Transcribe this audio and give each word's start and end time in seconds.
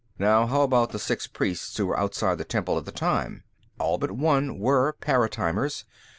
Now, 0.17 0.47
how 0.47 0.61
about 0.61 0.89
the 0.93 0.97
six 0.97 1.27
priests 1.27 1.77
who 1.77 1.85
were 1.85 1.99
outside 1.99 2.39
the 2.39 2.43
temple 2.43 2.75
at 2.79 2.85
the 2.85 2.91
time? 2.91 3.43
All 3.79 3.99
but 3.99 4.09
one 4.09 4.57
were 4.57 4.93
paratimers. 4.93 5.83